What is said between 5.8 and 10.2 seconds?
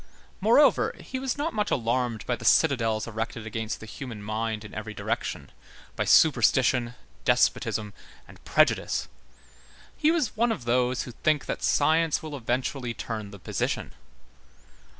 by superstition, despotism, and prejudice. He